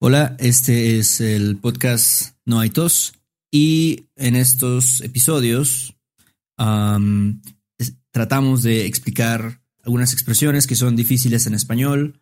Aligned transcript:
Hola, 0.00 0.36
este 0.38 1.00
es 1.00 1.20
el 1.20 1.56
podcast 1.56 2.36
No 2.46 2.60
hay 2.60 2.70
tos 2.70 3.14
y 3.50 4.06
en 4.14 4.36
estos 4.36 5.00
episodios 5.00 5.96
tratamos 8.12 8.62
de 8.62 8.86
explicar 8.86 9.60
algunas 9.82 10.12
expresiones 10.12 10.68
que 10.68 10.76
son 10.76 10.94
difíciles 10.94 11.48
en 11.48 11.54
español. 11.54 12.20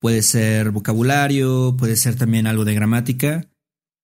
Puede 0.00 0.22
ser 0.22 0.70
vocabulario, 0.70 1.74
puede 1.76 1.96
ser 1.96 2.14
también 2.14 2.46
algo 2.46 2.64
de 2.64 2.74
gramática. 2.74 3.50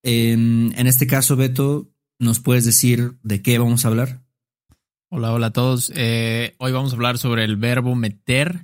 En 0.03 0.75
este 0.75 1.07
caso, 1.07 1.37
Beto, 1.37 1.89
¿nos 2.19 2.41
puedes 2.41 2.65
decir 2.65 3.19
de 3.23 3.41
qué 3.41 3.59
vamos 3.59 3.85
a 3.85 3.89
hablar? 3.89 4.25
Hola, 5.13 5.33
hola 5.33 5.47
a 5.47 5.53
todos. 5.53 5.93
Eh, 5.95 6.57
hoy 6.59 6.73
vamos 6.73 6.91
a 6.93 6.97
hablar 6.97 7.19
sobre 7.19 7.45
el 7.45 7.57
verbo 7.57 7.95
meter, 7.95 8.63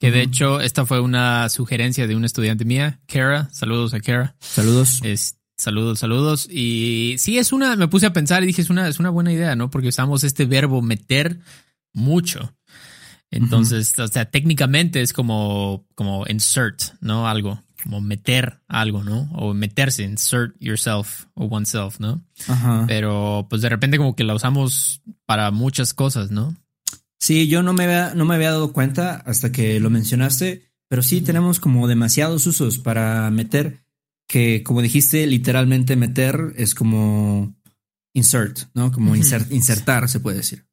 que 0.00 0.10
de 0.10 0.22
hecho 0.22 0.60
esta 0.60 0.86
fue 0.86 0.98
una 0.98 1.48
sugerencia 1.50 2.06
de 2.06 2.16
una 2.16 2.24
estudiante 2.24 2.64
mía, 2.64 3.00
Kara. 3.06 3.50
Saludos 3.52 3.92
a 3.92 4.00
Kara. 4.00 4.34
Saludos. 4.40 5.00
Es, 5.04 5.36
saludos, 5.58 5.98
saludos. 5.98 6.48
Y 6.50 7.16
sí, 7.18 7.38
es 7.38 7.52
una, 7.52 7.76
me 7.76 7.86
puse 7.86 8.06
a 8.06 8.12
pensar 8.14 8.42
y 8.42 8.46
dije, 8.46 8.62
es 8.62 8.70
una, 8.70 8.88
es 8.88 8.98
una 8.98 9.10
buena 9.10 9.30
idea, 9.30 9.54
¿no? 9.56 9.68
Porque 9.68 9.88
usamos 9.88 10.24
este 10.24 10.46
verbo 10.46 10.80
meter 10.80 11.40
mucho. 11.92 12.56
Entonces, 13.30 13.96
o 13.98 14.08
sea, 14.08 14.24
técnicamente 14.24 15.02
es 15.02 15.12
como, 15.12 15.86
como 15.94 16.24
insert, 16.26 16.80
¿no? 17.00 17.28
Algo, 17.28 17.62
como 17.82 18.00
meter 18.00 18.62
algo, 18.68 19.04
¿no? 19.04 19.30
O 19.34 19.52
meterse, 19.52 20.02
insert 20.02 20.56
yourself 20.60 21.26
o 21.34 21.44
oneself, 21.44 22.00
¿no? 22.00 22.24
Ajá. 22.48 22.86
Pero 22.88 23.46
pues 23.50 23.60
de 23.60 23.68
repente 23.68 23.98
como 23.98 24.16
que 24.16 24.24
la 24.24 24.34
usamos 24.34 25.02
para 25.26 25.50
muchas 25.50 25.92
cosas, 25.92 26.30
¿no? 26.30 26.56
Sí, 27.20 27.46
yo 27.48 27.62
no 27.62 27.72
me, 27.74 27.84
había, 27.84 28.14
no 28.14 28.24
me 28.24 28.34
había 28.34 28.50
dado 28.50 28.72
cuenta 28.72 29.16
hasta 29.16 29.52
que 29.52 29.78
lo 29.78 29.90
mencionaste, 29.90 30.72
pero 30.88 31.02
sí 31.02 31.20
tenemos 31.20 31.60
como 31.60 31.86
demasiados 31.86 32.46
usos 32.46 32.78
para 32.78 33.30
meter, 33.30 33.84
que 34.26 34.62
como 34.62 34.80
dijiste, 34.80 35.26
literalmente 35.26 35.96
meter 35.96 36.54
es 36.56 36.74
como 36.74 37.54
insert, 38.14 38.60
¿no? 38.74 38.90
Como 38.90 39.14
insert- 39.16 39.50
insertar, 39.52 40.08
se 40.08 40.20
puede 40.20 40.38
decir. 40.38 40.66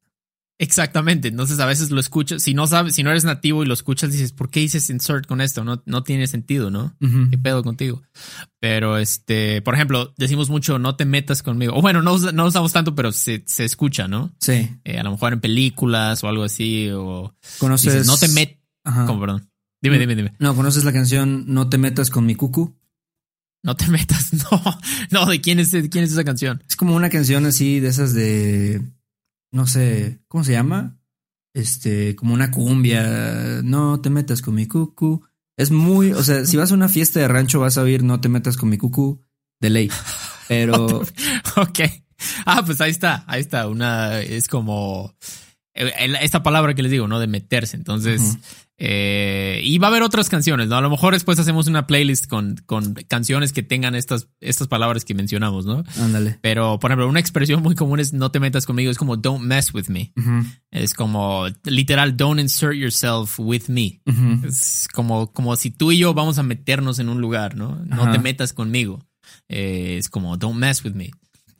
Exactamente. 0.60 1.28
Entonces 1.28 1.60
a 1.60 1.66
veces 1.66 1.90
lo 1.90 2.00
escuchas, 2.00 2.42
si 2.42 2.52
no 2.52 2.66
sabes, 2.66 2.94
si 2.94 3.04
no 3.04 3.10
eres 3.10 3.24
nativo 3.24 3.62
y 3.62 3.66
lo 3.66 3.74
escuchas, 3.74 4.10
dices, 4.10 4.32
¿por 4.32 4.50
qué 4.50 4.60
dices 4.60 4.90
insert 4.90 5.26
con 5.26 5.40
esto? 5.40 5.62
No, 5.62 5.82
no 5.86 6.02
tiene 6.02 6.26
sentido, 6.26 6.70
¿no? 6.70 6.96
Ujú. 7.00 7.30
¿Qué 7.30 7.38
pedo 7.38 7.62
contigo? 7.62 8.02
Pero 8.58 8.98
este, 8.98 9.62
por 9.62 9.74
ejemplo, 9.74 10.12
decimos 10.18 10.50
mucho, 10.50 10.80
no 10.80 10.96
te 10.96 11.04
metas 11.04 11.44
conmigo. 11.44 11.74
O 11.76 11.80
bueno, 11.80 12.02
no, 12.02 12.18
no 12.18 12.46
usamos 12.46 12.72
tanto, 12.72 12.96
pero 12.96 13.12
se, 13.12 13.44
se 13.46 13.64
escucha, 13.64 14.08
¿no? 14.08 14.34
Sí. 14.40 14.68
Eh, 14.84 14.98
a 14.98 15.04
lo 15.04 15.12
mejor 15.12 15.32
en 15.32 15.40
películas 15.40 16.24
o 16.24 16.28
algo 16.28 16.42
así, 16.42 16.90
o 16.90 17.34
¿Conoces? 17.58 17.92
dices, 17.92 18.06
no 18.08 18.16
te 18.16 18.28
met, 18.28 18.58
Ajá. 18.82 19.06
¿cómo, 19.06 19.20
perdón? 19.20 19.48
Dime, 19.80 19.98
dime, 19.98 20.16
dime. 20.16 20.34
No, 20.40 20.56
¿conoces 20.56 20.82
la 20.82 20.92
canción 20.92 21.44
No 21.46 21.68
te 21.68 21.78
metas 21.78 22.10
con 22.10 22.26
mi 22.26 22.34
cucu? 22.34 22.76
No 23.62 23.76
te 23.76 23.86
metas, 23.86 24.32
no, 24.50 24.62
no, 25.10 25.26
¿de 25.26 25.40
quién 25.40 25.60
es, 25.60 25.70
de 25.70 25.88
quién 25.88 26.02
es 26.02 26.10
esa 26.12 26.24
canción? 26.24 26.62
Es 26.68 26.74
como 26.74 26.96
una 26.96 27.10
canción 27.10 27.46
así 27.46 27.78
de 27.78 27.88
esas 27.88 28.12
de, 28.12 28.82
no 29.50 29.66
sé, 29.66 30.20
¿cómo 30.28 30.44
se 30.44 30.52
llama? 30.52 30.98
Este, 31.54 32.14
como 32.16 32.34
una 32.34 32.50
cumbia. 32.50 33.62
No 33.62 34.00
te 34.00 34.10
metas 34.10 34.42
con 34.42 34.54
mi 34.54 34.66
cucu. 34.66 35.24
Es 35.56 35.70
muy, 35.70 36.12
o 36.12 36.22
sea, 36.22 36.44
si 36.44 36.56
vas 36.56 36.70
a 36.70 36.74
una 36.74 36.88
fiesta 36.88 37.18
de 37.20 37.26
rancho 37.26 37.58
vas 37.58 37.78
a 37.78 37.82
oír 37.82 38.04
No 38.04 38.20
te 38.20 38.28
metas 38.28 38.56
con 38.56 38.68
mi 38.68 38.78
cucu 38.78 39.24
de 39.60 39.70
ley. 39.70 39.90
Pero 40.48 40.86
Ok. 41.56 41.80
Ah, 42.46 42.62
pues 42.64 42.80
ahí 42.80 42.90
está, 42.90 43.24
ahí 43.26 43.40
está. 43.40 43.68
Una 43.68 44.20
es 44.20 44.48
como 44.48 45.14
esta 46.20 46.42
palabra 46.42 46.74
que 46.74 46.82
les 46.82 46.90
digo, 46.90 47.06
¿no? 47.08 47.20
De 47.20 47.26
meterse. 47.26 47.76
Entonces, 47.76 48.38
eh, 48.78 49.60
y 49.62 49.78
va 49.78 49.88
a 49.88 49.90
haber 49.90 50.02
otras 50.02 50.28
canciones, 50.28 50.68
¿no? 50.68 50.76
A 50.76 50.80
lo 50.80 50.90
mejor 50.90 51.14
después 51.14 51.38
hacemos 51.38 51.66
una 51.66 51.86
playlist 51.86 52.26
con, 52.26 52.56
con 52.66 52.94
canciones 53.08 53.52
que 53.52 53.62
tengan 53.62 53.94
estas, 53.94 54.28
estas 54.40 54.68
palabras 54.68 55.04
que 55.04 55.14
mencionamos, 55.14 55.66
¿no? 55.66 55.84
ándale. 56.00 56.38
Pero, 56.42 56.78
por 56.78 56.90
ejemplo, 56.90 57.08
una 57.08 57.20
expresión 57.20 57.62
muy 57.62 57.74
común 57.74 58.00
es 58.00 58.12
no 58.12 58.30
te 58.30 58.40
metas 58.40 58.66
conmigo, 58.66 58.90
es 58.90 58.98
como 58.98 59.16
don't 59.16 59.44
mess 59.44 59.72
with 59.72 59.88
me. 59.88 60.12
Es 60.70 60.94
como 60.94 61.46
literal, 61.64 62.16
don't 62.16 62.40
insert 62.40 62.74
yourself 62.74 63.38
with 63.38 63.68
me. 63.68 64.00
ujú. 64.06 64.46
Es 64.46 64.88
como, 64.92 65.32
como 65.32 65.56
si 65.56 65.70
tú 65.70 65.92
y 65.92 65.98
yo 65.98 66.14
vamos 66.14 66.38
a 66.38 66.42
meternos 66.42 66.98
en 66.98 67.08
un 67.08 67.20
lugar, 67.20 67.56
¿no? 67.56 67.76
No 67.84 68.10
te 68.10 68.18
metas 68.18 68.52
conmigo. 68.52 69.04
Eh, 69.48 69.96
es 69.98 70.08
como, 70.08 70.36
don't 70.36 70.58
mess 70.58 70.84
with 70.84 70.92
me. 70.94 71.10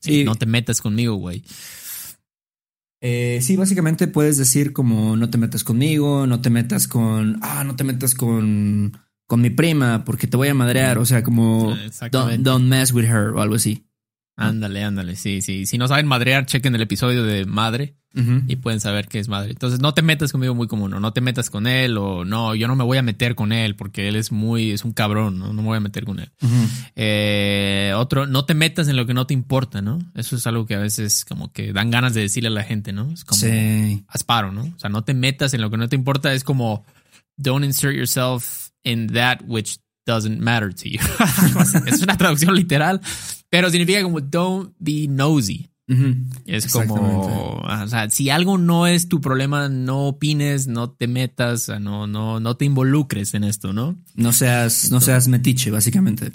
Sí. 0.00 0.24
No 0.24 0.36
te 0.36 0.46
metas 0.46 0.80
conmigo, 0.80 1.16
güey. 1.16 1.42
Eh, 3.00 3.38
sí, 3.42 3.56
básicamente 3.56 4.09
puedes 4.09 4.36
decir 4.36 4.72
como 4.72 5.16
no 5.16 5.31
te 5.31 5.38
metas 5.38 5.64
conmigo, 5.64 6.26
no 6.26 6.41
te 6.41 6.50
metas 6.50 6.88
con, 6.88 7.38
ah, 7.42 7.62
no 7.64 7.76
te 7.76 7.84
metas 7.84 8.14
con, 8.14 8.98
con 9.26 9.41
mi 9.41 9.50
prima 9.50 10.04
porque 10.04 10.26
te 10.26 10.36
voy 10.36 10.48
a 10.48 10.54
madrear. 10.54 10.98
O 10.98 11.06
sea, 11.06 11.22
como 11.22 11.76
don't, 12.10 12.64
mess 12.64 12.92
with 12.92 13.04
her 13.04 13.28
o 13.28 13.41
algo 13.41 13.54
así. 13.54 13.88
Ándale, 14.38 14.84
ándale. 14.84 15.16
Sí, 15.16 15.43
sí. 15.43 15.66
Si 15.66 15.78
no 15.78 15.88
saben 15.88 16.06
madrear, 16.06 16.47
chequen 16.47 16.75
el 16.75 16.82
episodio 16.82 17.25
de 17.25 17.44
madre 17.44 17.94
y 18.49 18.56
pueden 18.56 18.81
saber 18.81 19.06
qué 19.06 19.21
es 19.21 19.28
madre. 19.28 19.50
Entonces, 19.53 19.78
no 19.81 19.94
te 19.94 20.03
metas 20.03 20.32
conmigo 20.32 20.53
muy 20.53 20.66
común, 20.66 20.93
o 20.93 20.99
no 20.99 21.12
te 21.12 21.21
metas 21.21 21.50
con 21.50 21.69
él, 21.69 21.97
o 21.99 22.25
no, 22.25 22.54
yo 22.56 22.66
no 22.66 22.75
me 22.75 22.82
voy 22.82 22.99
a 22.99 23.03
meter 23.03 23.37
con 23.37 23.53
él 23.53 23.76
porque 23.76 24.09
él 24.09 24.16
es 24.16 24.32
muy, 24.32 24.72
es 24.72 24.84
un 24.84 24.93
cabrón, 24.93 25.38
¿no? 25.38 25.53
No 25.53 25.62
me 25.62 25.69
voy 25.69 25.76
a 25.76 25.81
meter 25.81 26.04
con 26.04 26.19
él. 26.19 26.28
Eh, 26.97 27.93
otro, 27.97 28.26
no 28.26 28.44
te 28.44 28.54
metas 28.54 28.88
en 28.88 28.97
lo 28.97 29.06
que 29.06 29.15
no 29.15 29.26
te 29.26 29.34
importa, 29.34 29.82
¿no? 29.82 30.00
Eso 30.15 30.34
es 30.34 30.47
algo 30.49 30.66
que 30.66 30.75
a 30.75 30.78
veces 30.81 31.25
como 31.25 31.53
que 31.53 31.72
dan 31.72 31.91
ganas 31.91 32.12
de 32.15 32.22
decirle 32.22 32.49
a 32.49 32.53
la 32.53 32.65
gente, 32.65 32.93
¿no? 32.93 33.12
Es 33.12 33.25
como 33.25 33.41
Sí. 33.41 34.05
asparo, 34.09 34.50
¿no? 34.53 34.62
O 34.62 34.78
sea, 34.78 34.91
no 34.91 35.05
te 35.05 35.15
metas 35.15 35.55
en 35.55 35.60
lo 35.60 35.70
que 35.70 35.76
no 35.76 35.88
te 35.88 35.94
importa, 35.97 36.32
es 36.32 36.43
como 36.43 36.84
don't 37.37 37.65
insert 37.65 37.94
yourself 37.94 38.70
in 38.82 39.06
that 39.12 39.41
which 39.47 39.78
doesn't 40.08 40.41
matter 40.41 40.72
to 40.74 40.88
you. 40.88 40.98
es 41.86 42.02
una 42.02 42.16
traducción 42.16 42.54
literal, 42.54 43.00
pero 43.50 43.70
significa 43.70 44.02
como 44.02 44.20
don't 44.20 44.74
be 44.78 45.06
nosy. 45.06 45.69
Ujú. 45.91 46.16
Es 46.44 46.66
Exactamente. 46.66 47.00
como, 47.00 47.62
o 47.62 47.88
sea, 47.88 48.10
si 48.10 48.28
algo 48.28 48.58
no 48.58 48.86
es 48.86 49.08
tu 49.08 49.22
problema, 49.22 49.70
no 49.70 50.08
opines, 50.08 50.66
no 50.66 50.91
te 50.91 51.08
metas, 51.08 51.70
no, 51.80 52.06
no, 52.06 52.41
no 52.41 52.56
te 52.56 52.66
involucres 52.66 53.32
en 53.32 53.42
esto, 53.42 53.72
¿no? 53.72 53.96
No 54.14 54.34
seas, 54.34 54.91
no 54.91 55.00
seas 55.00 55.28
metiche, 55.28 55.70
básicamente. 55.70 56.30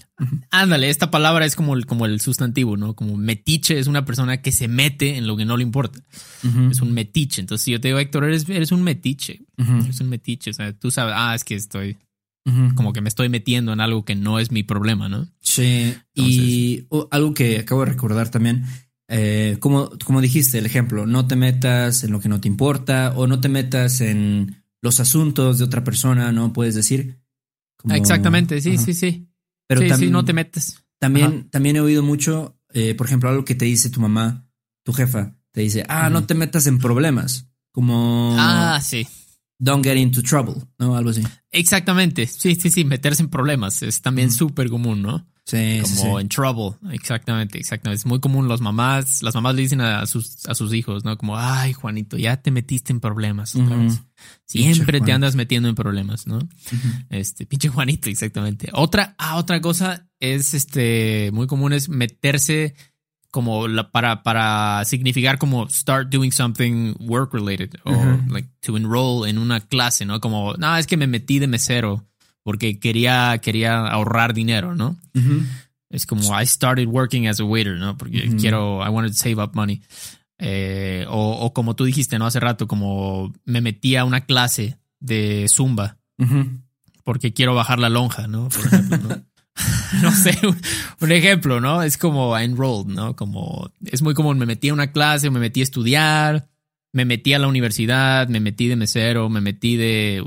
Ándale, 0.49 0.89
esta 0.89 1.11
palabra 1.11 1.45
es 1.45 1.55
como 1.55 1.75
el, 1.75 1.85
como 1.85 2.07
el 2.07 2.19
sustantivo, 2.19 2.77
¿no? 2.77 2.95
Como 2.95 3.15
metiche 3.15 3.77
es 3.77 3.85
una 3.85 4.05
persona 4.05 4.41
que 4.41 4.51
se 4.51 4.67
mete 4.67 5.17
en 5.17 5.27
lo 5.27 5.37
que 5.37 5.45
no 5.45 5.55
le 5.55 5.63
importa. 5.63 5.99
Ujú. 6.43 6.71
Es 6.71 6.81
un 6.81 6.91
metiche. 6.91 7.41
Entonces, 7.41 7.63
si 7.63 7.71
yo 7.71 7.79
te 7.79 7.89
digo, 7.89 7.99
Héctor, 7.99 8.23
eres, 8.23 8.49
eres 8.49 8.71
un 8.71 8.81
metiche. 8.81 9.41
Eres 9.57 9.99
un 9.99 10.09
metiche. 10.09 10.49
O 10.49 10.53
sea, 10.53 10.73
tú 10.73 10.89
sabes, 10.89 11.13
ah, 11.15 11.35
es 11.35 11.43
que 11.43 11.53
estoy, 11.53 11.97
Como 12.75 12.91
que 12.91 13.01
me 13.01 13.07
estoy 13.09 13.29
metiendo 13.29 13.71
en 13.71 13.79
algo 13.79 14.03
que 14.03 14.15
no 14.15 14.37
es 14.39 14.51
mi 14.51 14.63
problema, 14.63 15.07
¿no? 15.07 15.27
Sí, 15.39 15.95
y 16.13 16.87
algo 17.11 17.33
que 17.33 17.59
acabo 17.59 17.85
de 17.85 17.91
recordar 17.91 18.29
también, 18.29 18.65
eh, 19.07 19.57
como, 19.59 19.89
como 20.03 20.19
dijiste, 20.19 20.57
el 20.57 20.65
ejemplo, 20.65 21.05
no 21.05 21.25
te 21.25 21.35
metas 21.37 22.03
en 22.03 22.11
lo 22.11 22.19
que 22.19 22.27
no 22.29 22.41
te 22.41 22.49
importa 22.49 23.13
o 23.15 23.27
no 23.27 23.39
te 23.39 23.47
metas 23.47 24.01
en 24.01 24.63
los 24.81 24.99
asuntos 24.99 25.57
de 25.59 25.63
otra 25.63 25.83
persona, 25.85 26.31
¿no? 26.33 26.51
Puedes 26.51 26.75
decir. 26.75 27.19
Como- 27.77 27.95
Exactamente, 27.95 28.59
sí, 28.59 28.73
Ajá. 28.73 28.83
sí, 28.83 28.93
sí. 28.93 29.27
Pero 29.67 29.81
sí, 29.81 29.87
tam- 29.87 29.99
sí, 29.99 30.09
no 30.09 30.25
te 30.25 30.33
metes. 30.33 30.83
también, 30.99 31.49
también 31.49 31.77
he 31.77 31.81
oído 31.81 32.03
mucho, 32.03 32.57
eh, 32.73 32.93
por 32.95 33.07
ejemplo, 33.07 33.29
algo 33.29 33.45
que 33.45 33.55
te 33.55 33.65
dice 33.65 33.89
tu 33.89 34.01
mamá, 34.01 34.45
tu 34.83 34.91
jefa, 34.93 35.35
te 35.51 35.61
dice, 35.61 35.85
ah, 35.87 36.09
no 36.09 36.25
te 36.25 36.33
metas 36.33 36.67
en 36.67 36.79
problemas, 36.79 37.47
como 37.71 38.35
Ah, 38.37 38.79
sí. 38.81 39.07
Don't 39.63 39.83
get 39.83 39.95
into 39.97 40.21
trouble, 40.21 40.55
¿no? 40.77 40.95
Algo 40.97 41.11
así. 41.11 41.23
Exactamente. 41.51 42.27
Sí, 42.27 42.55
sí, 42.55 42.69
sí. 42.69 42.83
Meterse 42.83 43.23
en 43.23 43.29
problemas 43.29 43.81
es 43.83 44.01
también 44.01 44.27
Ujú. 44.29 44.37
súper 44.37 44.69
común, 44.69 45.01
¿no? 45.01 45.25
Sí, 45.45 45.81
sí, 45.83 45.95
Como 45.97 46.17
sí. 46.17 46.21
en 46.21 46.29
trouble. 46.29 46.77
Exactamente, 46.93 47.57
exactamente. 47.59 47.99
Es 47.99 48.05
muy 48.05 48.19
común 48.21 48.47
los 48.47 48.61
mamás, 48.61 49.21
las 49.23 49.35
mamás 49.35 49.55
le 49.55 49.61
dicen 49.63 49.81
a 49.81 50.05
sus, 50.05 50.45
a 50.47 50.55
sus 50.55 50.73
hijos, 50.73 51.03
¿no? 51.03 51.17
Como, 51.17 51.37
ay, 51.37 51.73
Juanito, 51.73 52.17
ya 52.17 52.37
te 52.37 52.49
metiste 52.49 52.93
en 52.93 52.99
problemas 53.01 53.53
otra 53.55 53.75
Ujú. 53.75 53.83
vez. 53.85 54.01
Siempre 54.45 54.85
te 54.85 54.99
Juanito. 54.99 55.15
andas 55.15 55.35
metiendo 55.35 55.67
en 55.69 55.75
problemas, 55.75 56.27
¿no? 56.27 56.39
Este, 57.09 57.45
pinche 57.45 57.67
Juanito, 57.69 58.09
exactamente. 58.09 58.69
Otra, 58.73 59.15
ah, 59.17 59.35
otra 59.37 59.59
cosa 59.59 60.07
es 60.19 60.53
este, 60.53 61.29
muy 61.33 61.45
común 61.47 61.73
es 61.73 61.89
meterse 61.89 62.73
como 63.33 63.67
la, 63.67 63.89
para, 63.89 64.21
para 64.21 64.85
significar 64.85 65.39
como 65.39 65.67
start 65.67 66.09
doing 66.09 66.31
something 66.31 66.93
work 66.99 67.33
related 67.33 67.71
o 67.83 67.91
like 68.29 68.47
to 68.61 68.77
enroll 68.77 69.27
en 69.27 69.39
una 69.39 69.59
clase, 69.59 70.05
¿no? 70.05 70.21
Como, 70.21 70.53
no, 70.53 70.77
es 70.77 70.85
que 70.85 70.97
me 70.97 71.07
metí 71.07 71.39
de 71.39 71.47
mesero 71.47 72.05
porque 72.43 72.79
quería, 72.79 73.39
quería 73.41 73.87
ahorrar 73.87 74.35
dinero, 74.35 74.75
¿no? 74.75 74.97
Es 75.89 76.05
como 76.05 76.39
I 76.39 76.45
started 76.45 76.87
working 76.87 77.27
as 77.27 77.39
a 77.39 77.43
waiter, 77.43 77.77
¿no? 77.77 77.97
Porque 77.97 78.35
quiero, 78.37 78.85
I 78.85 78.89
wanted 78.89 79.09
to 79.13 79.17
save 79.17 79.41
up 79.41 79.55
money. 79.55 79.81
Eh, 80.37 81.07
o, 81.09 81.31
o 81.31 81.53
como 81.53 81.75
tú 81.75 81.85
dijiste, 81.85 82.19
¿no? 82.19 82.27
Hace 82.27 82.39
rato, 82.39 82.67
como 82.67 83.33
me 83.45 83.61
metí 83.61 83.95
a 83.95 84.05
una 84.05 84.21
clase 84.21 84.77
de 84.99 85.47
Zumba 85.49 85.97
porque 87.03 87.33
quiero 87.33 87.55
bajar 87.55 87.79
la 87.79 87.89
lonja, 87.89 88.27
¿no? 88.27 88.49
Por 88.49 88.65
ejemplo, 88.65 88.97
¿no? 88.97 89.23
no 90.01 90.11
sé, 90.11 90.37
un, 90.99 91.11
ejemplo, 91.11 91.59
¿no? 91.59 91.83
Es 91.83 91.97
como 91.97 92.37
enrolled, 92.37 92.87
¿no? 92.93 93.15
Como 93.15 93.71
es 93.85 94.01
muy 94.01 94.13
común, 94.13 94.37
me 94.37 94.45
metí 94.45 94.69
a 94.69 94.73
una 94.73 94.91
clase, 94.91 95.29
me 95.29 95.39
metí 95.39 95.59
a 95.59 95.63
estudiar, 95.63 96.49
me 96.91 97.05
metí 97.05 97.33
a 97.33 97.39
la 97.39 97.47
universidad, 97.47 98.27
me 98.27 98.39
metí 98.39 98.67
de 98.67 98.75
mesero, 98.75 99.29
me 99.29 99.41
metí 99.41 99.75
de 99.77 100.25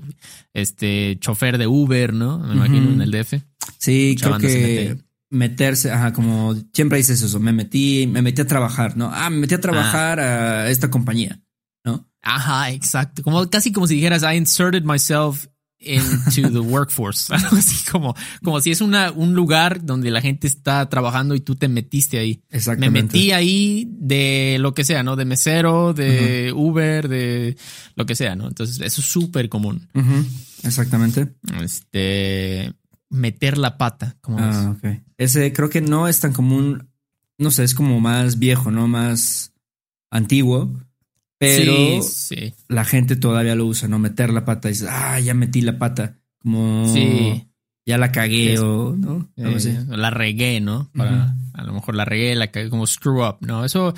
este 0.52 1.17
chofer 1.20 1.58
de 1.58 1.67
Uber, 1.67 2.12
¿no? 2.12 2.38
Me 2.38 2.55
imagino 2.55 2.93
en 2.93 3.02
el 3.02 3.11
DF. 3.11 3.34
Sí, 3.78 4.17
Mucha 4.17 4.26
creo 4.26 4.38
que 4.38 4.88
mete. 4.88 5.05
meterse, 5.31 5.90
ajá, 5.90 6.12
como 6.12 6.55
siempre 6.72 6.99
dices 6.99 7.22
eso, 7.22 7.40
me 7.40 7.52
metí, 7.52 8.06
me 8.06 8.22
metí 8.22 8.43
a 8.43 8.46
trabajar, 8.46 8.96
¿no? 8.96 9.11
Ah, 9.12 9.31
me 9.31 9.38
metí 9.38 9.55
a 9.55 9.61
trabajar 9.61 10.20
a 10.20 10.70
esta 10.70 10.90
compañía, 10.90 11.40
¿no? 11.84 12.08
Ajá, 12.22 12.70
exacto. 12.70 13.22
Como 13.22 13.49
casi 13.49 13.72
como 13.72 13.87
si 13.87 13.96
dijeras, 13.96 14.22
I 14.22 14.37
inserted 14.37 14.84
myself 14.84 15.46
into 15.78 16.50
the 16.50 16.61
workforce. 16.61 17.32
Algo 17.34 17.56
así 17.56 17.90
como, 17.90 18.14
como 18.43 18.61
si 18.61 18.70
es 18.70 18.81
una, 18.81 19.12
un 19.12 19.34
lugar 19.34 19.84
donde 19.84 20.11
la 20.11 20.20
gente 20.20 20.46
está 20.46 20.88
trabajando 20.88 21.34
y 21.34 21.40
tú 21.40 21.55
te 21.56 21.69
metiste 21.69 22.19
ahí. 22.19 22.43
Me 22.50 22.58
Exactamente. 22.58 23.02
metí 23.02 23.32
ahí 23.32 23.87
de 23.90 24.56
lo 24.61 24.75
que 24.75 24.84
sea, 24.84 25.02
¿no? 25.02 25.17
De 25.17 25.25
mesero, 25.25 25.93
de 25.93 26.52
Uber, 26.55 27.08
de 27.08 27.56
lo 27.94 28.06
que 28.06 28.14
sea, 28.14 28.37
¿no? 28.37 28.49
Entonces, 28.49 28.81
eso 28.81 29.00
es 29.00 29.06
súper 29.06 29.49
común. 29.49 29.88
Exactamente. 30.62 31.34
Este, 31.62 32.72
meter 33.11 33.58
la 33.58 33.79
pata, 33.79 34.17
como 34.20 34.38
Ah, 34.40 34.75
ok. 34.76 35.00
Ese 35.19 35.52
creo 35.52 35.70
que 35.70 35.81
no 35.81 36.08
es 36.08 36.20
tan 36.20 36.32
común, 36.32 36.88
no 37.38 37.50
sé, 37.50 37.64
es 37.64 37.75
como 37.75 38.00
más 38.00 38.38
viejo, 38.38 38.70
¿no? 38.70 38.88
Más 38.88 39.52
antiguo, 40.11 40.72
pero 41.38 42.02
Sí, 42.02 42.02
sí. 42.02 42.54
la 42.68 42.84
gente 42.84 43.16
todavía 43.16 43.54
lo 43.54 43.66
usa, 43.66 43.88
¿no? 43.88 43.98
Meter 43.98 44.30
la 44.32 44.44
pata, 44.44 44.68
dices, 44.68 44.88
ah, 44.90 45.18
ya 45.20 45.34
metí 45.34 45.60
la 45.60 45.78
pata, 45.78 46.16
como 46.42 46.90
Sí. 46.92 47.48
ya 47.86 47.98
la 47.98 48.10
cagué 48.12 48.54
Es- 48.54 48.60
o, 48.60 48.94
¿no? 48.96 49.28
Eh, 49.36 49.84
la 49.88 50.10
regué, 50.10 50.60
¿no? 50.60 50.90
Para, 50.96 51.34
A 51.58 51.62
lo 51.64 51.72
mejor 51.72 51.94
la 51.94 52.04
regué, 52.04 52.34
la 52.34 52.48
cagué 52.50 52.68
como 52.68 52.86
screw 52.86 53.26
up, 53.26 53.38
¿no? 53.40 53.64
Eso 53.64 53.94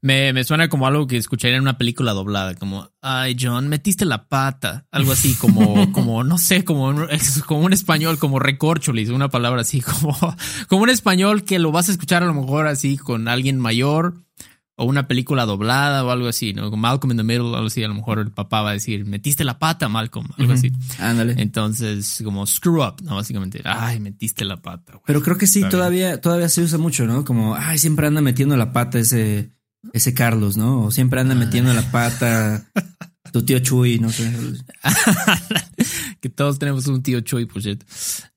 me, 0.00 0.32
me 0.32 0.44
suena 0.44 0.70
como 0.70 0.86
algo 0.86 1.06
que 1.06 1.18
escucharía 1.18 1.56
en 1.58 1.62
una 1.62 1.76
película 1.76 2.12
doblada, 2.14 2.54
como, 2.54 2.88
ay, 3.02 3.36
John, 3.38 3.68
metiste 3.68 4.06
la 4.06 4.28
pata. 4.28 4.86
Algo 4.90 5.12
así, 5.12 5.34
como, 5.34 5.74
como 5.92 6.24
no 6.24 6.38
sé, 6.38 6.64
como, 6.64 6.90
como 7.46 7.60
un 7.66 7.72
español, 7.74 8.16
como 8.18 8.38
recorcholis, 8.38 9.10
una 9.10 9.28
palabra 9.28 9.60
así, 9.60 9.80
como, 9.82 10.16
como 10.68 10.82
un 10.84 10.88
español 10.88 11.44
que 11.44 11.58
lo 11.58 11.70
vas 11.70 11.90
a 11.90 11.92
escuchar 11.92 12.22
a 12.22 12.26
lo 12.26 12.32
mejor 12.34 12.66
así 12.66 12.96
con 12.96 13.28
alguien 13.28 13.58
mayor 13.60 14.14
o 14.76 14.84
una 14.84 15.06
película 15.06 15.44
doblada 15.44 16.04
o 16.04 16.10
algo 16.10 16.28
así, 16.28 16.54
¿no? 16.54 16.70
Malcolm 16.70 17.12
in 17.12 17.16
the 17.18 17.22
Middle, 17.22 17.54
algo 17.54 17.66
así, 17.66 17.84
a 17.84 17.88
lo 17.88 17.94
mejor 17.94 18.18
el 18.18 18.32
papá 18.32 18.62
va 18.62 18.70
a 18.70 18.72
decir, 18.74 19.04
metiste 19.04 19.44
la 19.44 19.58
pata, 19.58 19.88
Malcolm, 19.88 20.28
algo 20.38 20.52
así. 20.52 20.72
Ándale. 20.98 21.34
Entonces, 21.38 22.20
como 22.24 22.46
screw 22.46 22.82
up, 22.82 23.02
¿no? 23.02 23.16
Básicamente, 23.16 23.60
ay, 23.64 24.00
metiste 24.00 24.44
la 24.44 24.62
pata, 24.62 24.92
güey. 24.92 25.04
Pero 25.06 25.22
creo 25.22 25.36
que 25.36 25.46
sí, 25.46 25.62
todavía, 25.68 26.20
todavía 26.20 26.48
se 26.48 26.62
usa 26.62 26.78
mucho, 26.78 27.06
¿no? 27.06 27.24
Como, 27.24 27.54
ay, 27.54 27.78
siempre 27.78 28.06
anda 28.06 28.20
metiendo 28.20 28.56
la 28.56 28.72
pata 28.72 28.98
ese, 28.98 29.52
ese 29.92 30.14
Carlos, 30.14 30.56
¿no? 30.56 30.84
O 30.84 30.90
siempre 30.90 31.20
anda 31.20 31.34
metiendo 31.34 31.72
la 31.74 31.90
pata 31.90 32.66
tu 33.32 33.42
tío 33.42 33.58
Chuy, 33.60 33.98
no 33.98 34.10
sé. 34.10 34.30
que 36.20 36.28
todos 36.28 36.58
tenemos 36.58 36.86
un 36.86 37.02
tío 37.02 37.20
Chuy, 37.20 37.46
por 37.46 37.62
cierto. 37.62 37.86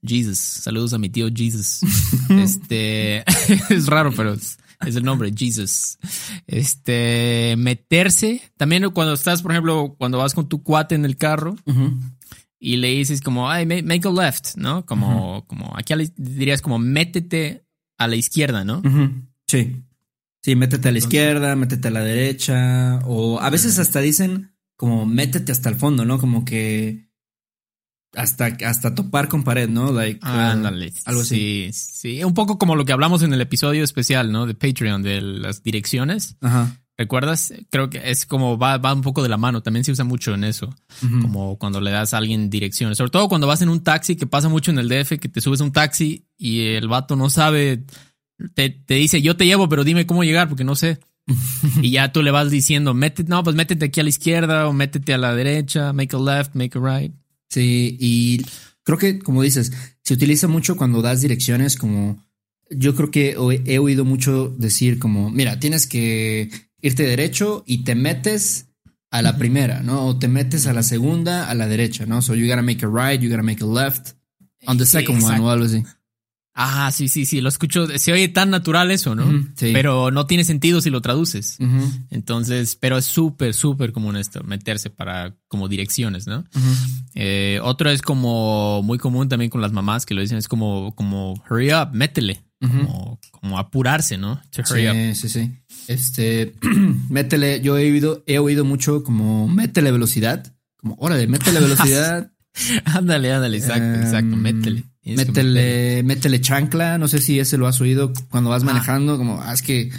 Jesus. 0.01 0.39
Saludos 0.39 0.93
a 0.93 0.97
mi 0.97 1.09
tío 1.09 1.27
Jesus. 1.33 1.81
este 2.29 3.19
es 3.69 3.87
raro, 3.87 4.11
pero 4.15 4.33
es, 4.33 4.57
es 4.85 4.95
el 4.95 5.03
nombre, 5.03 5.31
Jesus. 5.35 5.97
Este 6.47 7.55
meterse. 7.57 8.41
También 8.57 8.89
cuando 8.91 9.13
estás, 9.13 9.41
por 9.41 9.51
ejemplo, 9.51 9.95
cuando 9.97 10.17
vas 10.17 10.33
con 10.33 10.47
tu 10.49 10.63
cuate 10.63 10.95
en 10.95 11.05
el 11.05 11.17
carro 11.17 11.55
y 12.59 12.77
le 12.77 12.89
dices 12.89 13.21
como, 13.21 13.49
ay, 13.49 13.65
ma- 13.65 13.81
make 13.83 14.07
a 14.07 14.11
left, 14.11 14.55
¿no? 14.55 14.85
Como, 14.85 15.45
como 15.47 15.73
aquí 15.77 15.93
dirías 16.17 16.61
como 16.61 16.79
métete 16.79 17.65
a 17.97 18.07
la 18.07 18.15
izquierda, 18.15 18.63
¿no? 18.63 18.81
Sí. 19.47 19.81
Sí, 20.41 20.55
métete 20.55 20.89
a 20.89 20.91
la 20.91 20.97
izquierda, 20.99 21.55
métete 21.55 21.87
a 21.87 21.91
la 21.91 22.03
derecha. 22.03 22.99
O 23.05 23.39
a 23.39 23.49
veces 23.49 23.79
hasta 23.79 23.99
dicen 23.99 24.51
como 24.77 25.05
métete 25.05 25.51
hasta 25.51 25.69
el 25.69 25.75
fondo, 25.75 26.05
¿no? 26.05 26.19
Como 26.19 26.45
que 26.45 27.04
hasta, 28.15 28.45
hasta 28.65 28.95
topar 28.95 29.27
con 29.27 29.43
pared, 29.43 29.69
¿no? 29.69 29.91
Like, 29.91 30.25
uh, 30.25 30.29
Ándale. 30.29 30.93
algo 31.05 31.21
así. 31.21 31.69
Sí. 31.73 32.23
Un 32.23 32.33
poco 32.33 32.57
como 32.57 32.75
lo 32.75 32.85
que 32.85 32.93
hablamos 32.93 33.23
en 33.23 33.33
el 33.33 33.41
episodio 33.41 33.83
especial, 33.83 34.31
¿no? 34.31 34.45
De 34.45 34.53
Patreon, 34.53 35.03
de 35.03 35.21
las 35.21 35.63
direcciones. 35.63 36.37
Ajá. 36.41 36.77
¿Recuerdas? 36.97 37.53
Creo 37.71 37.89
que 37.89 38.01
es 38.09 38.25
como 38.25 38.57
va, 38.57 38.77
va 38.77 38.93
un 38.93 39.01
poco 39.01 39.21
de 39.21 39.27
la 39.27 39.37
mano. 39.37 39.61
También 39.61 39.83
se 39.83 39.91
usa 39.91 40.05
mucho 40.05 40.33
en 40.33 40.45
eso. 40.45 40.73
Como 41.21 41.57
cuando 41.57 41.81
le 41.81 41.91
das 41.91 42.13
a 42.13 42.17
alguien 42.17 42.49
direcciones. 42.49 42.97
Sobre 42.97 43.11
todo 43.11 43.27
cuando 43.27 43.47
vas 43.47 43.61
en 43.61 43.67
un 43.69 43.83
taxi, 43.83 44.15
que 44.15 44.27
pasa 44.27 44.47
mucho 44.47 44.71
en 44.71 44.79
el 44.79 44.87
DF, 44.87 45.19
que 45.19 45.27
te 45.27 45.41
subes 45.41 45.59
a 45.59 45.65
un 45.65 45.73
taxi 45.73 46.25
y 46.37 46.67
el 46.67 46.87
vato 46.87 47.17
no 47.17 47.29
sabe. 47.29 47.83
Te, 48.53 48.69
te 48.69 48.93
dice, 48.93 49.21
yo 49.21 49.35
te 49.35 49.45
llevo, 49.45 49.67
pero 49.67 49.83
dime 49.83 50.05
cómo 50.05 50.23
llegar, 50.23 50.47
porque 50.47 50.63
no 50.63 50.75
sé. 50.75 50.99
y 51.81 51.91
ya 51.91 52.11
tú 52.11 52.21
le 52.21 52.31
vas 52.31 52.49
diciendo, 52.49 52.93
métete, 52.93 53.29
no, 53.29 53.43
pues 53.43 53.55
métete 53.55 53.85
aquí 53.85 53.99
a 53.99 54.03
la 54.03 54.09
izquierda 54.09 54.67
o 54.67 54.73
métete 54.73 55.13
a 55.13 55.17
la 55.17 55.35
derecha, 55.35 55.91
make 55.91 56.15
a 56.15 56.19
left, 56.19 56.55
make 56.55 56.77
a 56.77 56.81
right. 56.81 57.13
Sí, 57.55 57.95
y 58.01 58.41
creo 58.83 58.97
que, 58.97 59.17
como 59.17 59.41
dices, 59.41 59.71
se 60.01 60.13
utiliza 60.13 60.49
mucho 60.49 60.75
cuando 60.75 61.01
das 61.01 61.21
direcciones, 61.21 61.77
como 61.77 62.21
yo 62.69 62.93
creo 62.95 63.11
que 63.11 63.37
he 63.65 63.79
oído 63.79 64.03
mucho 64.03 64.49
decir 64.49 64.99
como, 64.99 65.29
mira, 65.29 65.57
tienes 65.57 65.87
que 65.87 66.49
irte 66.81 67.03
derecho 67.03 67.63
y 67.65 67.85
te 67.85 67.95
metes 67.95 68.65
a 69.09 69.21
la 69.21 69.37
primera, 69.37 69.81
¿no? 69.83 70.05
O 70.05 70.19
te 70.19 70.27
metes 70.27 70.67
a 70.67 70.73
la 70.73 70.83
segunda, 70.83 71.49
a 71.49 71.55
la 71.55 71.69
derecha, 71.69 72.05
¿no? 72.05 72.21
So 72.21 72.35
you 72.35 72.45
gotta 72.45 72.61
make 72.61 72.85
a 72.85 72.89
right, 72.89 73.21
you 73.21 73.29
gotta 73.29 73.41
make 73.41 73.63
a 73.63 73.67
left 73.67 74.17
on 74.65 74.77
the 74.77 74.85
second 74.85 75.23
one 75.23 75.39
o 75.39 75.49
algo 75.49 75.63
así. 75.63 75.81
Ah, 76.57 76.89
sí, 76.93 77.09
sí, 77.09 77.25
sí, 77.25 77.41
lo 77.41 77.49
escucho. 77.49 77.85
Se 77.97 78.13
oye 78.13 78.29
tan 78.29 78.49
natural 78.49 78.89
eso, 78.89 79.13
¿no? 79.13 79.25
Sí. 79.57 79.71
Pero 79.73 80.09
no 80.09 80.25
tiene 80.25 80.45
sentido 80.45 80.79
si 80.79 80.89
lo 80.89 81.01
traduces. 81.01 81.57
Entonces, 82.09 82.77
pero 82.77 82.97
es 82.97 83.03
súper, 83.05 83.53
súper 83.53 83.91
común 83.91 84.15
esto, 84.15 84.41
meterse 84.43 84.89
para 84.89 85.35
como 85.49 85.67
direcciones, 85.67 86.27
¿no? 86.27 86.45
Eh, 87.13 87.59
otro 87.61 87.89
es 87.89 88.01
como 88.01 88.81
muy 88.83 88.97
común 88.97 89.27
también 89.27 89.51
con 89.51 89.59
las 89.61 89.73
mamás 89.73 90.05
que 90.05 90.13
lo 90.13 90.21
dicen, 90.21 90.37
es 90.37 90.47
como, 90.47 90.95
como 90.95 91.33
hurry 91.49 91.73
up, 91.73 91.89
métele, 91.91 92.41
como, 92.61 93.19
como 93.31 93.59
apurarse, 93.59 94.17
¿no? 94.17 94.41
To 94.51 94.61
hurry 94.61 94.87
up. 94.87 94.93
Sí, 95.13 95.27
sí, 95.27 95.29
sí. 95.29 95.51
Este, 95.87 96.55
métele, 97.09 97.59
yo 97.61 97.77
he 97.77 97.91
oído, 97.91 98.23
he 98.27 98.39
oído 98.39 98.63
mucho 98.63 99.03
como 99.03 99.49
métele 99.49 99.91
velocidad, 99.91 100.53
como 100.77 100.95
órale, 100.99 101.27
métele 101.27 101.59
velocidad. 101.67 102.31
ándale, 102.85 103.33
ándale, 103.33 103.57
exacto, 103.57 103.99
exacto, 103.99 104.35
Em, 104.35 104.41
métele. 104.41 104.83
Métele, 105.05 106.01
métele 106.03 106.41
chancla, 106.41 106.97
no 106.97 107.07
sé 107.07 107.19
si 107.21 107.39
ese 107.39 107.57
lo 107.57 107.67
has 107.67 107.79
oído 107.79 108.11
cuando 108.29 108.49
vas 108.49 108.63
Ah. 108.63 108.65
manejando, 108.65 109.17
como, 109.17 109.39
ah, 109.41 109.53
es 109.53 109.61
que 109.61 109.91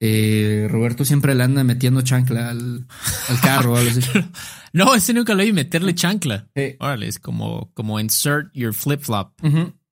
eh, 0.00 0.66
Roberto 0.70 1.04
siempre 1.04 1.34
le 1.34 1.42
anda 1.42 1.64
metiendo 1.64 2.02
chancla 2.02 2.50
al, 2.50 2.86
al 3.28 3.40
carro 3.40 3.76
así. 3.76 4.00
No, 4.72 4.94
ese 4.94 5.12
nunca 5.12 5.34
lo 5.34 5.42
oí, 5.42 5.52
meterle 5.52 5.96
chancla. 5.96 6.46
Sí. 6.54 6.76
Órale, 6.78 7.08
es 7.08 7.18
como, 7.18 7.72
como 7.74 7.98
insert 7.98 8.52
your 8.54 8.72
flip 8.72 9.00
flop. 9.00 9.32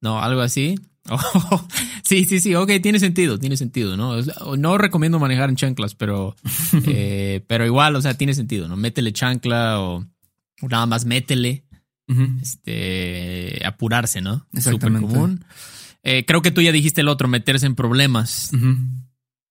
No, 0.00 0.20
algo 0.22 0.40
así. 0.40 0.74
Oh, 1.10 1.66
sí, 2.04 2.26
sí, 2.26 2.38
sí, 2.38 2.54
ok, 2.54 2.70
tiene 2.82 2.98
sentido, 3.00 3.38
tiene 3.38 3.56
sentido, 3.56 3.96
¿no? 3.96 4.16
No 4.58 4.76
recomiendo 4.76 5.18
manejar 5.18 5.48
en 5.48 5.56
chanclas, 5.56 5.94
pero, 5.94 6.37
eh, 6.87 7.42
pero 7.46 7.64
igual, 7.64 7.96
o 7.96 8.02
sea, 8.02 8.12
tiene 8.12 8.34
sentido, 8.34 8.68
¿no? 8.68 8.76
Métele 8.76 9.14
chancla 9.14 9.80
o, 9.80 10.04
o 10.60 10.68
nada 10.68 10.84
más 10.84 11.06
métele, 11.06 11.64
Este, 12.40 13.60
apurarse, 13.66 14.20
¿no? 14.20 14.36
Súper 14.54 14.58
Exactamente. 14.58 15.06
común. 15.06 15.44
Eh, 16.02 16.24
creo 16.26 16.40
que 16.42 16.50
tú 16.50 16.62
ya 16.62 16.72
dijiste 16.72 17.00
el 17.02 17.08
otro, 17.08 17.28
meterse 17.28 17.66
en 17.66 17.74
problemas. 17.74 18.50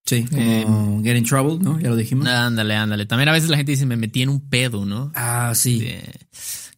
Sí, 0.05 0.23
como 0.25 0.41
Eh, 0.41 1.03
get 1.03 1.17
in 1.17 1.23
trouble, 1.25 1.59
¿no? 1.63 1.79
Ya 1.79 1.89
lo 1.89 1.95
dijimos. 1.95 2.27
Ándale, 2.27 2.75
ándale. 2.75 3.05
También 3.05 3.29
a 3.29 3.33
veces 3.33 3.49
la 3.49 3.57
gente 3.57 3.73
dice, 3.73 3.85
me 3.85 3.97
metí 3.97 4.21
en 4.21 4.29
un 4.29 4.49
pedo, 4.49 4.85
¿no? 4.85 5.11
Ah, 5.15 5.51
sí. 5.53 5.85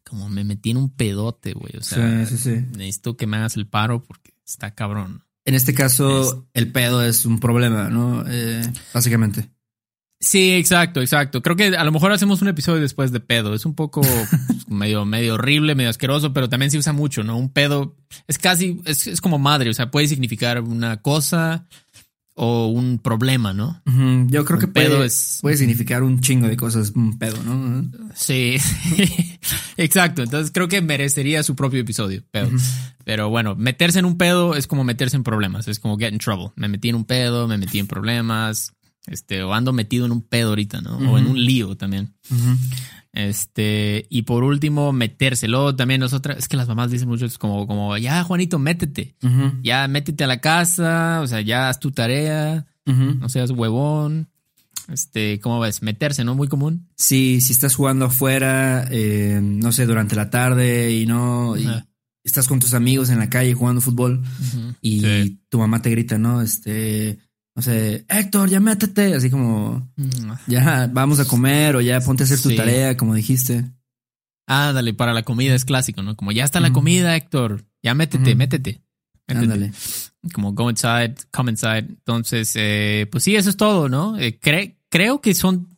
Como 0.03 0.27
me 0.29 0.43
metí 0.43 0.71
en 0.71 0.77
un 0.77 0.89
pedote, 0.89 1.53
güey. 1.53 1.73
O 1.77 1.83
sea, 1.83 2.25
sí, 2.25 2.37
sí, 2.37 2.43
sí. 2.43 2.65
necesito 2.75 3.15
que 3.15 3.27
me 3.27 3.37
hagas 3.37 3.55
el 3.55 3.67
paro 3.67 4.01
porque 4.03 4.33
está 4.45 4.73
cabrón. 4.73 5.23
En 5.45 5.53
este 5.55 5.73
caso, 5.73 6.47
el 6.53 6.71
pedo 6.71 7.03
es 7.03 7.25
un 7.25 7.39
problema, 7.39 7.89
¿no? 7.89 8.23
Eh, 8.27 8.61
básicamente. 8.93 9.49
Sí, 10.21 10.51
exacto, 10.51 10.99
exacto. 10.99 11.41
Creo 11.41 11.55
que 11.55 11.67
a 11.77 11.83
lo 11.85 11.91
mejor 11.93 12.11
hacemos 12.11 12.41
un 12.41 12.49
episodio 12.49 12.81
después 12.81 13.11
de 13.13 13.21
pedo. 13.21 13.53
Es 13.53 13.65
un 13.65 13.73
poco 13.73 14.01
pues, 14.01 14.29
medio, 14.67 15.05
medio 15.05 15.35
horrible, 15.35 15.75
medio 15.75 15.89
asqueroso, 15.89 16.33
pero 16.33 16.49
también 16.49 16.71
se 16.71 16.77
usa 16.77 16.91
mucho, 16.91 17.23
¿no? 17.23 17.37
Un 17.37 17.49
pedo 17.49 17.95
es 18.27 18.37
casi, 18.37 18.81
es, 18.85 19.07
es 19.07 19.21
como 19.21 19.39
madre, 19.39 19.69
o 19.69 19.73
sea, 19.73 19.91
puede 19.91 20.07
significar 20.07 20.61
una 20.61 21.01
cosa 21.01 21.67
o 22.41 22.67
un 22.67 22.99
problema, 22.99 23.53
¿no? 23.53 23.81
Yo 24.29 24.45
creo 24.45 24.57
Un 24.57 24.61
que 24.61 24.67
pedo 24.67 24.95
puede, 24.95 25.07
es- 25.07 25.39
puede 25.41 25.57
significar 25.57 26.03
un 26.03 26.19
chingo 26.21 26.47
de 26.47 26.55
cosas, 26.57 26.91
un 26.95 27.17
pedo, 27.19 27.41
¿no? 27.43 27.89
Sí, 28.15 28.55
exacto. 29.77 30.23
Entonces 30.23 30.51
creo 30.53 30.67
que 30.67 30.81
merecería 30.81 31.43
su 31.43 31.55
propio 31.55 31.79
episodio, 31.81 32.23
pedo. 32.31 32.49
Pero 33.03 33.29
bueno, 33.29 33.55
meterse 33.55 33.99
en 33.99 34.05
un 34.05 34.17
pedo 34.17 34.55
es 34.55 34.67
como 34.67 34.83
meterse 34.83 35.17
en 35.17 35.23
problemas, 35.23 35.67
es 35.67 35.79
como 35.79 35.97
get 35.97 36.13
in 36.13 36.19
trouble. 36.19 36.51
Me 36.55 36.67
metí 36.67 36.89
en 36.89 36.95
un 36.95 37.05
pedo, 37.05 37.47
me 37.47 37.57
metí 37.57 37.79
en 37.79 37.87
problemas, 37.87 38.73
este, 39.09 39.43
o 39.43 39.53
ando 39.53 39.73
metido 39.73 40.05
en 40.05 40.11
un 40.11 40.21
pedo 40.21 40.49
ahorita, 40.49 40.81
¿no? 40.81 40.97
O 40.97 41.17
en 41.17 41.27
un 41.27 41.43
lío 41.43 41.75
también. 41.75 42.13
Este, 43.11 44.05
y 44.09 44.21
por 44.21 44.43
último, 44.43 44.93
meterse. 44.93 45.47
Luego 45.47 45.75
también 45.75 45.99
nosotras, 45.99 46.37
es 46.37 46.47
que 46.47 46.57
las 46.57 46.67
mamás 46.67 46.91
dicen 46.91 47.07
mucho, 47.07 47.25
es 47.25 47.37
como, 47.37 47.65
como, 47.67 47.97
ya, 47.97 48.23
Juanito, 48.23 48.59
métete. 48.59 49.15
Ya, 49.63 49.87
métete 49.87 50.23
a 50.23 50.27
la 50.27 50.39
casa, 50.41 51.19
o 51.21 51.27
sea, 51.27 51.41
ya 51.41 51.69
haz 51.69 51.79
tu 51.79 51.91
tarea, 51.91 52.65
no 52.85 53.29
seas 53.29 53.51
huevón. 53.51 54.29
Este, 54.91 55.39
¿cómo 55.39 55.59
ves? 55.59 55.83
Meterse, 55.83 56.23
¿no? 56.23 56.33
Muy 56.33 56.47
común. 56.47 56.87
Sí, 56.95 57.41
si 57.41 57.53
estás 57.53 57.75
jugando 57.75 58.05
afuera, 58.05 58.87
eh, 58.89 59.39
no 59.41 59.71
sé, 59.71 59.85
durante 59.85 60.15
la 60.15 60.31
tarde 60.31 60.91
y 60.95 61.05
no, 61.05 61.55
y 61.57 61.67
estás 62.23 62.47
con 62.47 62.59
tus 62.59 62.73
amigos 62.73 63.09
en 63.11 63.19
la 63.19 63.29
calle 63.29 63.53
jugando 63.53 63.81
fútbol 63.81 64.23
y 64.81 65.01
Sí. 65.01 65.39
tu 65.49 65.59
mamá 65.59 65.81
te 65.83 65.91
grita, 65.91 66.17
¿no? 66.17 66.41
Este, 66.41 67.19
no 67.59 67.63
sé, 67.63 68.05
Héctor, 68.07 68.47
ya 68.49 68.61
métete, 68.61 69.13
así 69.15 69.29
como, 69.29 69.85
Mm. 69.97 70.31
ya 70.47 70.89
vamos 70.93 71.19
a 71.19 71.25
comer 71.25 71.75
o 71.75 71.81
ya 71.81 71.99
ponte 71.99 72.23
a 72.23 72.25
hacer 72.25 72.39
tu 72.39 72.47
Sí. 72.49 72.55
tarea, 72.55 72.95
como 72.95 73.13
dijiste. 73.15 73.65
Ándale, 74.47 74.93
para 74.93 75.13
la 75.13 75.23
comida 75.23 75.53
es 75.53 75.65
clásico, 75.65 76.01
¿no? 76.01 76.15
Como 76.15 76.31
ya 76.31 76.45
está 76.45 76.61
la 76.61 76.71
comida, 76.71 77.17
Héctor. 77.17 77.65
Ya 77.83 77.93
métete, 77.93 78.29
Ujú. 78.29 78.37
métete. 78.37 78.81
métete. 79.27 79.43
Ándale. 79.45 79.71
Como 80.33 80.53
go 80.53 80.69
inside, 80.69 81.15
come 81.31 81.51
inside. 81.51 81.85
Entonces, 81.89 82.53
eh, 82.55 83.07
pues 83.11 83.25
sí, 83.25 83.35
eso 83.35 83.49
es 83.49 83.57
todo, 83.57 83.89
¿no? 83.89 84.17
Eh, 84.17 84.39
cre- 84.39 84.77
creo 84.89 85.19
que 85.21 85.33
son 85.35 85.68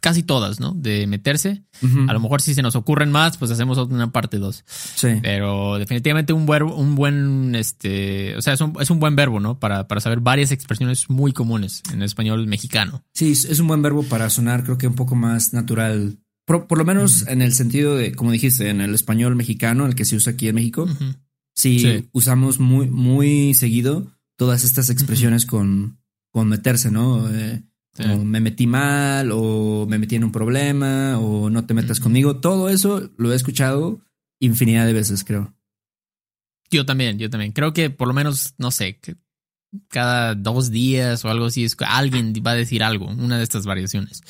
casi 0.00 0.22
todas, 0.22 0.60
¿no? 0.60 0.72
De 0.74 1.06
meterse. 1.06 1.64
A 2.08 2.12
lo 2.12 2.20
mejor 2.20 2.40
si 2.40 2.54
se 2.54 2.62
nos 2.62 2.76
ocurren 2.76 3.10
más, 3.10 3.36
pues 3.36 3.50
hacemos 3.50 3.78
una 3.78 4.12
parte 4.12 4.38
dos. 4.38 4.64
Sí. 4.66 5.08
Pero 5.22 5.78
definitivamente 5.78 6.32
un, 6.32 6.46
verbo, 6.46 6.74
un 6.74 6.94
buen, 6.94 7.54
este, 7.54 8.36
o 8.36 8.42
sea, 8.42 8.54
es 8.54 8.60
un, 8.60 8.74
es 8.80 8.90
un 8.90 9.00
buen 9.00 9.16
verbo, 9.16 9.40
¿no? 9.40 9.58
Para, 9.58 9.88
para 9.88 10.00
saber 10.00 10.20
varias 10.20 10.52
expresiones 10.52 11.10
muy 11.10 11.32
comunes 11.32 11.82
en 11.92 12.02
español 12.02 12.46
mexicano. 12.46 13.04
Sí, 13.14 13.32
es 13.32 13.58
un 13.58 13.68
buen 13.68 13.82
verbo 13.82 14.02
para 14.04 14.30
sonar, 14.30 14.64
creo 14.64 14.78
que 14.78 14.88
un 14.88 14.94
poco 14.94 15.14
más 15.14 15.52
natural. 15.52 16.18
Por, 16.44 16.66
por 16.66 16.78
lo 16.78 16.84
menos 16.84 17.26
en 17.26 17.42
el 17.42 17.52
sentido 17.52 17.96
de, 17.96 18.12
como 18.12 18.32
dijiste, 18.32 18.70
en 18.70 18.80
el 18.80 18.94
español 18.94 19.36
mexicano, 19.36 19.86
el 19.86 19.94
que 19.94 20.04
se 20.04 20.16
usa 20.16 20.32
aquí 20.32 20.48
en 20.48 20.54
México. 20.54 20.88
Sí. 21.54 22.08
usamos 22.12 22.60
muy, 22.60 22.86
muy 22.86 23.52
seguido 23.54 24.12
todas 24.36 24.62
estas 24.62 24.90
expresiones 24.90 25.44
con, 25.44 25.98
con 26.30 26.48
meterse, 26.48 26.92
¿no? 26.92 27.28
Eh, 27.28 27.62
Sí. 27.98 28.04
como 28.04 28.24
me 28.24 28.40
metí 28.40 28.68
mal, 28.68 29.30
o 29.32 29.86
me 29.88 29.98
metí 29.98 30.14
en 30.14 30.24
un 30.24 30.30
problema, 30.30 31.18
o 31.18 31.50
no 31.50 31.66
te 31.66 31.74
metas 31.74 31.98
conmigo. 31.98 32.36
Todo 32.36 32.68
eso 32.68 33.10
lo 33.16 33.32
he 33.32 33.36
escuchado 33.36 34.00
infinidad 34.38 34.86
de 34.86 34.92
veces, 34.92 35.24
creo. 35.24 35.52
Yo 36.70 36.86
también, 36.86 37.18
yo 37.18 37.28
también. 37.28 37.52
Creo 37.52 37.72
que 37.72 37.90
por 37.90 38.06
lo 38.06 38.14
menos, 38.14 38.54
no 38.58 38.70
sé, 38.70 38.98
que 38.98 39.16
cada 39.88 40.34
dos 40.34 40.70
días 40.70 41.24
o 41.24 41.28
algo 41.28 41.46
así, 41.46 41.64
es, 41.64 41.76
alguien 41.80 42.32
va 42.46 42.52
a 42.52 42.54
decir 42.54 42.82
algo, 42.82 43.06
una 43.06 43.36
de 43.36 43.42
estas 43.42 43.66
variaciones. 43.66 44.22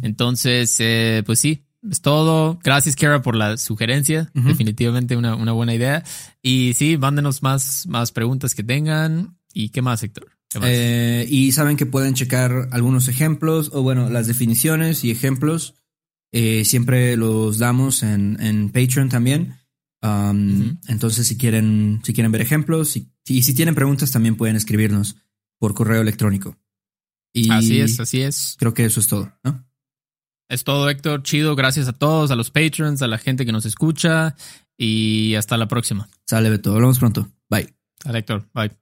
Entonces, 0.00 0.74
eh, 0.80 1.22
pues 1.26 1.38
sí, 1.38 1.66
es 1.88 2.00
todo. 2.00 2.58
Gracias, 2.62 2.96
Kara, 2.96 3.22
por 3.22 3.36
la 3.36 3.56
sugerencia. 3.56 4.30
Definitivamente 4.32 5.16
una, 5.16 5.34
una 5.34 5.52
buena 5.52 5.74
idea. 5.74 6.02
Y 6.40 6.72
sí, 6.74 6.96
mándenos 6.96 7.42
más, 7.42 7.86
más 7.88 8.12
preguntas 8.12 8.54
que 8.54 8.62
tengan. 8.62 9.36
¿Y 9.52 9.68
qué 9.68 9.82
más, 9.82 10.02
Héctor? 10.02 10.30
Eh, 10.62 11.26
y 11.28 11.52
saben 11.52 11.76
que 11.76 11.86
pueden 11.86 12.14
checar 12.14 12.68
algunos 12.72 13.08
ejemplos, 13.08 13.70
o 13.72 13.82
bueno, 13.82 14.10
las 14.10 14.26
definiciones 14.26 15.04
y 15.04 15.10
ejemplos. 15.10 15.74
eh, 16.32 16.64
siempre 16.64 17.16
los 17.16 17.58
damos 17.58 18.02
en, 18.02 18.38
en 18.40 18.70
Patreon 18.70 19.08
también. 19.08 19.56
Um. 20.02 20.78
Entonces, 20.88 21.28
si 21.28 21.36
quieren, 21.36 22.00
si 22.02 22.12
quieren 22.12 22.32
ver 22.32 22.40
ejemplos 22.40 22.96
y, 22.96 23.08
si 23.24 23.54
tienen 23.54 23.74
preguntas, 23.74 24.10
también 24.10 24.36
pueden 24.36 24.56
escribirnos 24.56 25.16
por 25.58 25.74
correo 25.74 26.02
electrónico. 26.02 26.56
Y 27.32 27.50
así 27.50 27.80
es, 27.80 28.00
así 28.00 28.20
es. 28.20 28.56
Creo 28.58 28.74
que 28.74 28.84
eso 28.84 29.00
es 29.00 29.06
todo, 29.06 29.32
¿no? 29.44 29.64
Es 30.48 30.64
todo, 30.64 30.90
Héctor. 30.90 31.22
Chido. 31.22 31.54
Gracias 31.54 31.88
a 31.88 31.92
todos, 31.92 32.30
a 32.30 32.36
los 32.36 32.50
patrons, 32.50 33.00
a 33.00 33.06
la 33.06 33.16
gente 33.16 33.46
que 33.46 33.52
nos 33.52 33.64
escucha. 33.64 34.36
Y 34.76 35.34
hasta 35.36 35.56
la 35.56 35.68
próxima. 35.68 36.08
Sale 36.26 36.50
Beto, 36.50 36.74
hablamos 36.74 36.98
pronto. 36.98 37.30
Bye. 37.48 37.72
Al 38.04 38.16
Héctor. 38.16 38.50
Bye. 38.52 38.81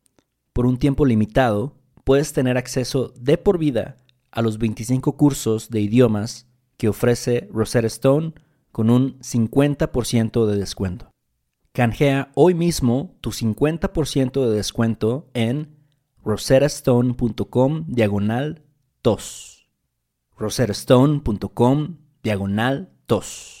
Por 0.53 0.65
un 0.65 0.77
tiempo 0.77 1.05
limitado, 1.05 1.77
puedes 2.03 2.33
tener 2.33 2.57
acceso 2.57 3.13
de 3.17 3.37
por 3.37 3.57
vida 3.57 3.97
a 4.31 4.41
los 4.41 4.57
25 4.57 5.15
cursos 5.15 5.69
de 5.69 5.79
idiomas 5.81 6.47
que 6.77 6.89
ofrece 6.89 7.47
Rosetta 7.53 7.87
Stone 7.87 8.33
con 8.71 8.89
un 8.89 9.17
50% 9.19 10.45
de 10.45 10.57
descuento. 10.57 11.11
Canjea 11.71 12.31
hoy 12.35 12.53
mismo 12.53 13.15
tu 13.21 13.31
50% 13.31 14.45
de 14.45 14.55
descuento 14.55 15.29
en 15.33 15.77
rosettastone.com 16.23 17.85
diagonal 17.87 18.63
tos. 19.01 19.69
rosettastone.com 20.37 21.97
diagonal 22.23 22.89
tos. 23.05 23.60